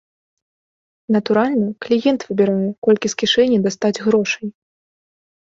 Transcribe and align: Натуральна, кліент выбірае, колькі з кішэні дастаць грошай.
Натуральна, 1.15 1.67
кліент 1.87 2.19
выбірае, 2.31 2.69
колькі 2.89 3.07
з 3.15 3.21
кішэні 3.25 3.57
дастаць 3.67 3.95
грошай. 4.09 4.47